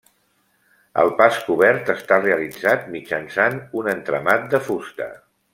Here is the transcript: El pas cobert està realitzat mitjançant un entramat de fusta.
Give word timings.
El 1.01 1.11
pas 1.19 1.37
cobert 1.49 1.93
està 1.95 2.19
realitzat 2.23 2.89
mitjançant 2.97 3.63
un 3.83 3.95
entramat 3.97 4.53
de 4.57 4.65
fusta. 4.71 5.13